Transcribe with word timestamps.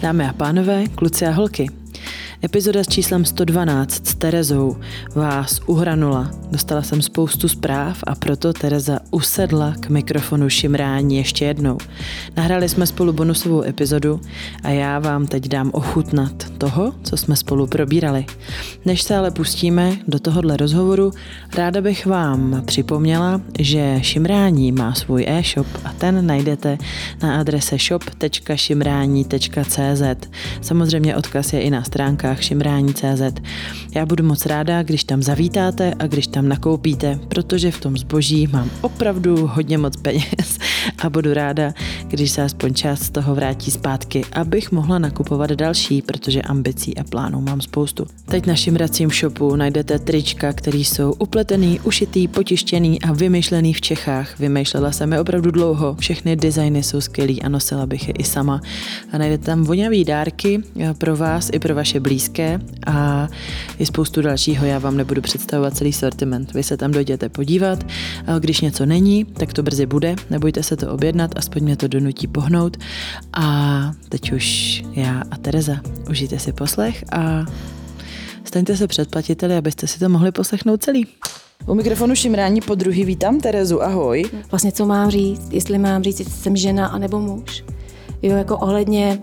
Dámy 0.00 0.28
a 0.28 0.32
pánové, 0.32 0.86
kluci 0.86 1.26
a 1.26 1.30
holky, 1.30 1.70
Epizoda 2.44 2.84
s 2.84 2.88
číslem 2.88 3.24
112 3.24 4.06
s 4.06 4.13
Terezou 4.24 4.76
vás 5.14 5.60
uhranula. 5.66 6.30
Dostala 6.50 6.82
jsem 6.82 7.02
spoustu 7.02 7.48
zpráv 7.48 7.98
a 8.06 8.14
proto 8.14 8.52
Tereza 8.52 8.98
usedla 9.10 9.74
k 9.80 9.88
mikrofonu 9.88 10.48
šimrání 10.48 11.16
ještě 11.16 11.44
jednou. 11.44 11.78
Nahrali 12.36 12.68
jsme 12.68 12.86
spolu 12.86 13.12
bonusovou 13.12 13.62
epizodu 13.62 14.20
a 14.62 14.70
já 14.70 14.98
vám 14.98 15.26
teď 15.26 15.48
dám 15.48 15.70
ochutnat 15.72 16.50
toho, 16.58 16.92
co 17.02 17.16
jsme 17.16 17.36
spolu 17.36 17.66
probírali. 17.66 18.26
Než 18.84 19.02
se 19.02 19.16
ale 19.16 19.30
pustíme 19.30 19.96
do 20.08 20.18
tohohle 20.18 20.56
rozhovoru, 20.56 21.12
ráda 21.56 21.80
bych 21.80 22.06
vám 22.06 22.62
připomněla, 22.66 23.40
že 23.58 23.98
šimrání 24.02 24.72
má 24.72 24.94
svůj 24.94 25.24
e-shop 25.28 25.66
a 25.84 25.92
ten 25.92 26.26
najdete 26.26 26.78
na 27.22 27.40
adrese 27.40 27.76
shop.šimrání.cz. 27.78 30.02
Samozřejmě 30.60 31.16
odkaz 31.16 31.52
je 31.52 31.60
i 31.60 31.70
na 31.70 31.82
stránkách 31.82 32.42
šimrání.cz. 32.42 33.40
Já 33.94 34.06
budu 34.06 34.13
moc 34.22 34.46
ráda, 34.46 34.82
když 34.82 35.04
tam 35.04 35.22
zavítáte 35.22 35.94
a 35.98 36.06
když 36.06 36.26
tam 36.26 36.48
nakoupíte, 36.48 37.18
protože 37.28 37.70
v 37.70 37.80
tom 37.80 37.98
zboží 37.98 38.46
mám 38.46 38.70
opravdu 38.80 39.46
hodně 39.46 39.78
moc 39.78 39.96
peněz 39.96 40.58
a 40.98 41.10
budu 41.10 41.34
ráda, 41.34 41.74
když 42.06 42.30
se 42.30 42.42
aspoň 42.42 42.74
část 42.74 43.02
z 43.02 43.10
toho 43.10 43.34
vrátí 43.34 43.70
zpátky, 43.70 44.24
abych 44.32 44.72
mohla 44.72 44.98
nakupovat 44.98 45.50
další, 45.50 46.02
protože 46.02 46.42
ambicí 46.42 46.98
a 46.98 47.04
plánů 47.04 47.40
mám 47.40 47.60
spoustu. 47.60 48.06
Teď 48.26 48.46
na 48.46 48.54
šimracím 48.54 49.10
shopu 49.10 49.56
najdete 49.56 49.98
trička, 49.98 50.52
které 50.52 50.78
jsou 50.78 51.12
upletený, 51.12 51.80
ušitý, 51.80 52.28
potištěný 52.28 53.02
a 53.02 53.12
vymyšlený 53.12 53.74
v 53.74 53.80
Čechách. 53.80 54.38
Vymýšlela 54.38 54.92
jsem 54.92 55.12
je 55.12 55.20
opravdu 55.20 55.50
dlouho, 55.50 55.96
všechny 55.98 56.36
designy 56.36 56.82
jsou 56.82 57.00
skvělý 57.00 57.42
a 57.42 57.48
nosila 57.48 57.86
bych 57.86 58.08
je 58.08 58.14
i 58.14 58.24
sama. 58.24 58.60
A 59.12 59.18
najdete 59.18 59.44
tam 59.44 59.64
vonavý 59.64 60.04
dárky 60.04 60.62
pro 60.98 61.16
vás 61.16 61.50
i 61.52 61.58
pro 61.58 61.74
vaše 61.74 62.00
blízké 62.00 62.60
a 62.86 63.28
je 63.78 63.86
spoustu 63.86 64.22
dalšího. 64.22 64.66
Já 64.66 64.78
vám 64.78 64.96
nebudu 64.96 65.20
představovat 65.20 65.76
celý 65.76 65.92
sortiment. 65.92 66.54
Vy 66.54 66.62
se 66.62 66.76
tam 66.76 66.90
dojděte 66.90 67.28
podívat. 67.28 67.86
A 68.26 68.38
když 68.38 68.60
něco 68.60 68.86
není, 68.86 69.24
tak 69.24 69.52
to 69.52 69.62
brzy 69.62 69.86
bude. 69.86 70.16
Nebojte 70.30 70.62
se 70.62 70.73
to 70.76 70.92
objednat, 70.92 71.30
aspoň 71.36 71.62
mě 71.62 71.76
to 71.76 71.88
donutí 71.88 72.26
pohnout. 72.26 72.76
A 73.32 73.92
teď 74.08 74.32
už 74.32 74.82
já 74.92 75.22
a 75.30 75.36
Tereza. 75.36 75.76
Užijte 76.10 76.38
si 76.38 76.52
poslech 76.52 77.04
a 77.12 77.44
staňte 78.44 78.76
se 78.76 78.86
předplatiteli, 78.86 79.56
abyste 79.56 79.86
si 79.86 79.98
to 79.98 80.08
mohli 80.08 80.32
poslechnout 80.32 80.82
celý. 80.82 81.06
U 81.66 81.74
mikrofonu 81.74 82.14
Šimrání 82.14 82.60
po 82.60 82.74
druhý 82.74 83.04
vítám 83.04 83.40
Terezu, 83.40 83.82
ahoj. 83.82 84.24
Vlastně 84.50 84.72
co 84.72 84.86
mám 84.86 85.10
říct, 85.10 85.52
jestli 85.52 85.78
mám 85.78 86.02
říct, 86.02 86.18
jestli 86.18 86.34
jsem 86.34 86.56
žena 86.56 86.86
anebo 86.86 87.20
muž. 87.20 87.64
Jo, 88.22 88.36
jako 88.36 88.58
ohledně 88.58 89.18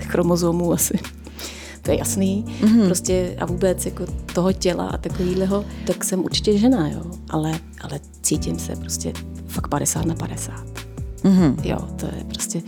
chromozomů 0.00 0.72
asi 0.72 0.98
to 1.82 1.90
je 1.90 1.98
jasný, 1.98 2.44
mm-hmm. 2.60 2.86
prostě 2.86 3.36
a 3.38 3.46
vůbec 3.46 3.86
jako 3.86 4.06
toho 4.34 4.52
těla 4.52 4.88
a 4.88 4.96
takovýhleho, 4.96 5.64
tak 5.86 6.04
jsem 6.04 6.24
určitě 6.24 6.58
žena, 6.58 6.88
jo, 6.88 7.02
ale, 7.30 7.60
ale 7.80 8.00
cítím 8.22 8.58
se 8.58 8.76
prostě 8.76 9.12
fakt 9.46 9.68
50 9.68 10.06
na 10.06 10.14
50. 10.14 10.75
Mm-hmm. 11.22 11.54
Jo, 11.64 11.78
to 11.96 12.06
je 12.06 12.24
prostě, 12.24 12.62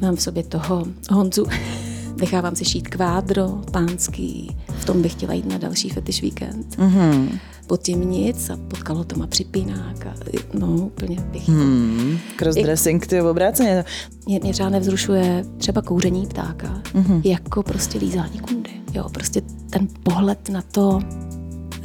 mám 0.00 0.16
v 0.16 0.22
sobě 0.22 0.42
toho 0.42 0.86
Honzu, 1.10 1.46
nechávám 2.20 2.56
si 2.56 2.64
šít 2.64 2.88
kvádro, 2.88 3.48
pánský, 3.70 4.56
v 4.78 4.84
tom 4.84 5.02
bych 5.02 5.12
chtěla 5.12 5.32
jít 5.32 5.46
na 5.46 5.58
další 5.58 5.88
fetish 5.88 6.22
víkend. 6.22 6.76
Mm-hmm 6.78 7.38
pod 7.68 7.82
tím 7.82 8.10
nic 8.10 8.50
a 8.50 8.56
pod 8.56 8.82
kalotama 8.82 9.26
připínák 9.26 10.06
a 10.06 10.14
no 10.58 10.66
úplně 10.68 11.16
bych 11.32 11.48
hmm, 11.48 12.18
Crossdressing, 12.36 13.06
ty 13.06 13.22
obráceně. 13.22 13.84
Mě, 14.26 14.40
mě 14.42 14.52
třeba 14.52 14.68
nevzrušuje 14.68 15.44
třeba 15.58 15.82
kouření 15.82 16.26
ptáka, 16.26 16.82
mm-hmm. 16.84 17.20
jako 17.24 17.62
prostě 17.62 17.98
lízání 17.98 18.38
kundy. 18.38 18.70
Jo, 18.94 19.08
prostě 19.12 19.42
ten 19.70 19.88
pohled 20.02 20.48
na 20.48 20.62
to, 20.62 21.00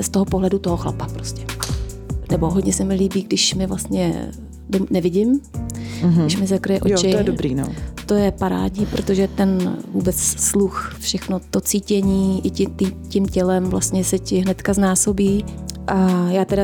z 0.02 0.10
toho 0.10 0.26
pohledu 0.26 0.60
toho 0.60 0.78
chlapa 0.78 1.08
prostě. 1.08 1.46
Nebo 2.32 2.50
hodně 2.50 2.74
se 2.74 2.84
mi 2.84 2.96
líbí, 2.96 3.24
když 3.24 3.54
mi 3.54 3.68
vlastně 3.68 4.32
nevidím, 4.90 5.42
mm-hmm. 6.04 6.22
když 6.22 6.38
mi 6.38 6.48
zakryje 6.48 6.82
oči. 6.82 6.92
Jo, 6.92 7.12
to 7.12 7.18
je 7.18 7.24
dobrý, 7.24 7.56
no. 7.56 7.68
To 8.06 8.14
je 8.14 8.32
parádní, 8.32 8.86
protože 8.86 9.28
ten 9.28 9.78
vůbec 9.92 10.16
sluch, 10.18 10.96
všechno 11.00 11.40
to 11.50 11.62
cítění 11.62 12.42
i 12.46 12.50
tím, 12.50 12.76
tím 13.08 13.26
tělem 13.26 13.64
vlastně 13.64 14.04
se 14.04 14.20
ti 14.20 14.40
hnedka 14.40 14.74
znásobí 14.74 15.46
a 15.88 16.28
já 16.30 16.46
teda 16.46 16.64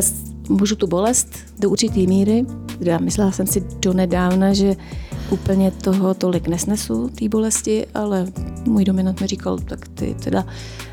můžu 0.50 0.76
tu 0.76 0.88
bolest 0.88 1.30
do 1.60 1.70
určité 1.70 2.00
míry. 2.00 2.46
Já 2.80 2.98
myslela 2.98 3.32
jsem 3.32 3.48
si 3.48 3.64
do 3.80 3.94
nedávna, 3.94 4.54
že 4.54 4.76
úplně 5.30 5.72
toho 5.72 6.14
tolik 6.14 6.48
nesnesu, 6.48 7.10
té 7.10 7.30
bolesti, 7.30 7.86
ale 7.94 8.26
můj 8.66 8.86
dominant 8.86 9.22
mi 9.22 9.28
říkal, 9.28 9.58
tak 9.58 9.88
ty 9.88 10.16
teda 10.24 10.46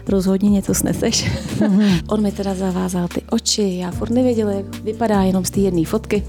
rozhodně 0.09 0.51
něco 0.51 0.75
sneseš. 0.75 1.31
Mm-hmm. 1.59 2.01
On 2.09 2.23
mi 2.23 2.33
teda 2.33 2.55
zavázal 2.55 3.09
ty 3.09 3.23
oči, 3.31 3.77
já 3.81 3.91
furt 3.91 4.11
nevěděla, 4.11 4.53
jak 4.53 4.83
vypadá 4.83 5.23
jenom 5.23 5.45
z 5.45 5.51
té 5.51 5.61
jedné 5.61 5.85
fotky. 5.85 6.23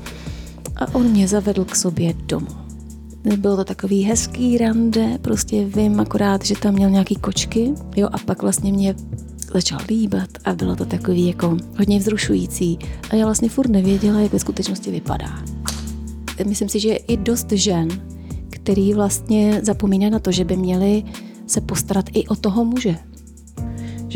A 0.77 0.95
on 0.95 1.07
mě 1.07 1.27
zavedl 1.27 1.65
k 1.65 1.75
sobě 1.75 2.13
domů. 2.13 2.47
Bylo 3.37 3.55
to 3.55 3.63
takový 3.63 4.03
hezký 4.03 4.57
rande, 4.57 5.17
prostě 5.21 5.65
vím 5.65 5.99
akorát, 5.99 6.45
že 6.45 6.55
tam 6.55 6.73
měl 6.73 6.89
nějaký 6.89 7.15
kočky, 7.15 7.73
jo, 7.95 8.09
a 8.11 8.17
pak 8.17 8.41
vlastně 8.41 8.73
mě 8.73 8.95
začal 9.53 9.79
líbat 9.87 10.29
a 10.45 10.53
bylo 10.53 10.75
to 10.75 10.85
takový 10.85 11.27
jako 11.27 11.57
hodně 11.77 11.99
vzrušující. 11.99 12.79
A 13.09 13.15
já 13.15 13.25
vlastně 13.25 13.49
furt 13.49 13.69
nevěděla, 13.69 14.19
jak 14.19 14.33
ve 14.33 14.39
skutečnosti 14.39 14.91
vypadá. 14.91 15.43
Myslím 16.45 16.69
si, 16.69 16.79
že 16.79 16.89
je 16.89 16.97
i 16.97 17.17
dost 17.17 17.51
žen, 17.51 17.87
který 18.49 18.93
vlastně 18.93 19.59
zapomínají 19.63 20.11
na 20.11 20.19
to, 20.19 20.31
že 20.31 20.45
by 20.45 20.57
měli 20.57 21.03
se 21.47 21.61
postarat 21.61 22.05
i 22.13 22.27
o 22.27 22.35
toho 22.35 22.65
muže. 22.65 22.97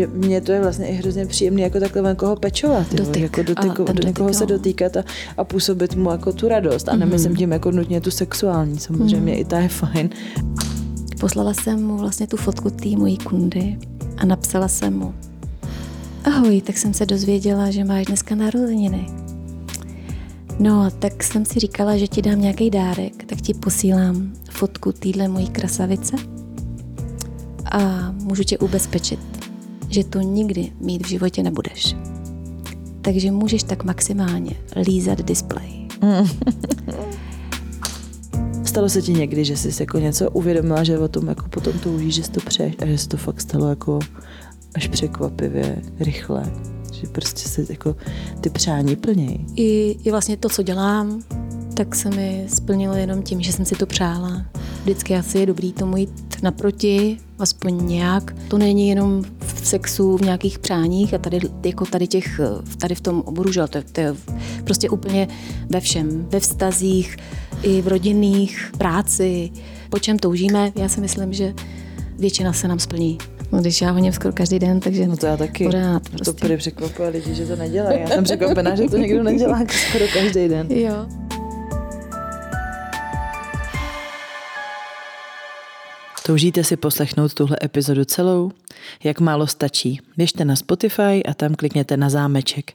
Že 0.01 0.07
mně 0.07 0.41
to 0.41 0.51
je 0.51 0.61
vlastně 0.61 0.87
i 0.87 0.93
hrozně 0.93 1.25
příjemné 1.25 1.61
jako 1.61 1.79
takhle 1.79 2.09
někoho 2.09 2.35
pečovat. 2.35 2.93
Dotyk. 2.93 3.23
Jako 3.23 3.43
dotyku, 3.43 3.83
do 3.83 4.07
někoho 4.07 4.29
dotyk, 4.29 4.37
se 4.37 4.43
no. 4.43 4.47
dotýkat 4.47 4.97
a, 4.97 5.03
a 5.37 5.43
působit 5.43 5.95
mu 5.95 6.11
jako 6.11 6.33
tu 6.33 6.47
radost. 6.47 6.89
A 6.89 6.95
nemyslím 6.95 7.33
mm-hmm. 7.33 7.37
tím 7.37 7.51
jako 7.51 7.71
nutně 7.71 8.01
tu 8.01 8.11
sexuální, 8.11 8.79
samozřejmě 8.79 9.33
mm. 9.33 9.39
i 9.39 9.45
ta 9.45 9.59
je 9.59 9.67
fajn. 9.67 10.09
Poslala 11.19 11.53
jsem 11.53 11.83
mu 11.83 11.97
vlastně 11.97 12.27
tu 12.27 12.37
fotku 12.37 12.69
té 12.69 12.89
mojí 12.89 13.17
kundy 13.17 13.77
a 14.17 14.25
napsala 14.25 14.67
jsem 14.67 14.97
mu, 14.97 15.13
Ahoj, 16.23 16.61
tak 16.61 16.77
jsem 16.77 16.93
se 16.93 17.05
dozvěděla, 17.05 17.71
že 17.71 17.83
máš 17.83 18.05
dneska 18.05 18.35
narozeniny. 18.35 19.07
No, 20.59 20.91
tak 20.91 21.23
jsem 21.23 21.45
si 21.45 21.59
říkala, 21.59 21.97
že 21.97 22.07
ti 22.07 22.21
dám 22.21 22.41
nějaký 22.41 22.69
dárek, 22.69 23.23
tak 23.23 23.41
ti 23.41 23.53
posílám 23.53 24.33
fotku 24.49 24.91
týdle 24.91 25.27
mojí 25.27 25.47
krasavice 25.49 26.15
a 27.71 28.11
můžu 28.11 28.43
tě 28.43 28.57
ubezpečit, 28.57 29.19
že 29.91 30.03
to 30.03 30.21
nikdy 30.21 30.71
mít 30.79 31.05
v 31.05 31.09
životě 31.09 31.43
nebudeš. 31.43 31.95
Takže 33.01 33.31
můžeš 33.31 33.63
tak 33.63 33.83
maximálně 33.83 34.51
lízat 34.87 35.21
display. 35.21 35.87
Stalo 38.63 38.89
se 38.89 39.01
ti 39.01 39.13
někdy, 39.13 39.45
že 39.45 39.57
jsi 39.57 39.83
jako 39.83 39.99
něco 39.99 40.31
uvědomila, 40.31 40.83
že 40.83 40.99
o 40.99 41.07
tom 41.07 41.27
jako 41.27 41.49
potom 41.49 41.73
toužíš, 41.79 42.15
že 42.15 42.23
jsi 42.23 42.31
to 42.31 42.39
přeješ 42.39 42.75
a 42.81 42.85
že 42.85 42.97
se 42.97 43.07
to 43.07 43.17
fakt 43.17 43.41
stalo 43.41 43.69
jako 43.69 43.99
až 44.75 44.87
překvapivě 44.87 45.81
rychle, 45.99 46.51
že 46.93 47.07
prostě 47.07 47.49
se 47.49 47.65
jako 47.69 47.95
ty 48.41 48.49
přání 48.49 48.95
plnějí. 48.95 49.45
I, 49.55 49.97
I 50.03 50.11
vlastně 50.11 50.37
to, 50.37 50.49
co 50.49 50.63
dělám, 50.63 51.21
tak 51.73 51.95
se 51.95 52.09
mi 52.09 52.45
splnilo 52.47 52.95
jenom 52.95 53.23
tím, 53.23 53.41
že 53.41 53.53
jsem 53.53 53.65
si 53.65 53.75
to 53.75 53.85
přála. 53.85 54.45
Vždycky 54.81 55.15
asi 55.15 55.39
je 55.39 55.45
dobrý 55.45 55.73
tomu 55.73 55.97
jít 55.97 56.43
naproti, 56.43 57.17
aspoň 57.39 57.87
nějak. 57.87 58.35
To 58.47 58.57
není 58.57 58.89
jenom 58.89 59.23
v 59.39 59.67
sexu, 59.67 60.17
v 60.17 60.21
nějakých 60.21 60.59
přáních 60.59 61.13
a 61.13 61.17
tady, 61.17 61.39
jako 61.65 61.85
tady, 61.85 62.07
těch, 62.07 62.39
tady 62.77 62.95
v 62.95 63.01
tom 63.01 63.21
oboru, 63.25 63.51
že 63.51 63.61
to, 63.69 63.79
to 63.91 64.01
je 64.01 64.15
prostě 64.63 64.89
úplně 64.89 65.27
ve 65.69 65.79
všem. 65.79 66.27
Ve 66.29 66.39
vztazích, 66.39 67.17
i 67.63 67.81
v 67.81 67.87
rodinných, 67.87 68.71
práci, 68.77 69.51
po 69.89 69.99
čem 69.99 70.19
toužíme. 70.19 70.71
Já 70.75 70.89
si 70.89 71.01
myslím, 71.01 71.33
že 71.33 71.53
většina 72.19 72.53
se 72.53 72.67
nám 72.67 72.79
splní. 72.79 73.17
No, 73.51 73.61
když 73.61 73.81
já 73.81 73.91
honím 73.91 74.13
skoro 74.13 74.33
každý 74.33 74.59
den, 74.59 74.79
takže 74.79 75.07
no 75.07 75.17
to 75.17 75.25
já 75.25 75.37
taky. 75.37 75.65
Pořád, 75.65 76.09
prostě. 76.09 76.25
To 76.25 76.33
prý 76.33 76.57
překvapuje 76.57 77.09
lidi, 77.09 77.35
že 77.35 77.45
to 77.45 77.55
nedělají. 77.55 78.01
Já 78.01 78.07
jsem 78.07 78.23
překvapená, 78.23 78.75
že 78.75 78.83
to 78.83 78.97
někdo 78.97 79.23
nedělá 79.23 79.59
skoro 79.89 80.05
každý 80.13 80.47
den. 80.47 80.67
Jo. 80.71 81.20
Toužíte 86.25 86.63
si 86.63 86.77
poslechnout 86.77 87.33
tuhle 87.33 87.57
epizodu 87.63 88.05
celou? 88.05 88.51
Jak 89.03 89.19
málo 89.19 89.47
stačí. 89.47 89.99
Běžte 90.17 90.45
na 90.45 90.55
Spotify 90.55 91.23
a 91.29 91.33
tam 91.33 91.55
klikněte 91.55 91.97
na 91.97 92.09
zámeček. 92.09 92.73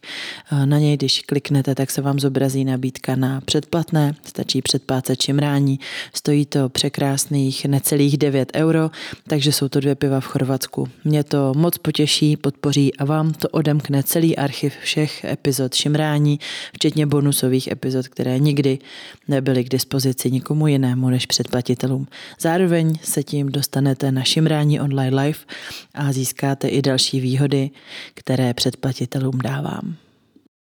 Na 0.65 0.79
něj, 0.79 0.97
když 0.97 1.23
kliknete, 1.27 1.75
tak 1.75 1.91
se 1.91 2.03
vám 2.03 2.21
zobrazí 2.21 2.65
nabídka 2.65 3.17
na 3.17 3.41
předplatné. 3.41 4.15
Stačí 4.25 4.63
předplácet 4.63 5.21
čimrání. 5.21 5.81
Stojí 6.15 6.47
to 6.47 6.69
překrásných 6.69 7.65
necelých 7.65 8.19
9 8.19 8.53
euro, 8.55 8.91
takže 9.29 9.53
jsou 9.53 9.69
to 9.69 9.81
dvě 9.81 9.95
piva 9.95 10.21
v 10.21 10.27
Chorvatsku. 10.27 10.89
Mě 11.05 11.25
to 11.25 11.53
moc 11.57 11.79
potěší, 11.79 12.37
podpoří 12.37 12.97
a 12.97 13.05
vám 13.05 13.33
to 13.33 13.49
odemkne 13.49 14.03
celý 14.03 14.37
archiv 14.37 14.75
všech 14.83 15.25
epizod 15.25 15.75
šimrání, 15.75 16.41
včetně 16.75 17.07
bonusových 17.07 17.69
epizod, 17.69 18.09
které 18.09 18.39
nikdy 18.39 18.79
nebyly 19.29 19.65
k 19.65 19.69
dispozici 19.69 20.31
nikomu 20.31 20.67
jinému 20.67 21.11
než 21.11 21.27
předplatitelům. 21.27 22.07
Zároveň 22.41 22.99
se 23.03 23.23
tím 23.23 23.49
dostanete 23.49 24.13
na 24.13 24.23
šimrání 24.23 24.81
online 24.81 25.23
live 25.23 25.39
a 25.97 26.13
získáte 26.13 26.69
i 26.69 26.83
další 26.83 27.21
výhody, 27.21 27.71
které 28.15 28.55
předplatitelům 28.55 29.39
dávám. 29.39 29.97